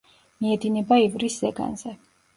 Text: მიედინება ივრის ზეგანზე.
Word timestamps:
მიედინება 0.45 0.99
ივრის 1.03 1.37
ზეგანზე. 1.45 1.97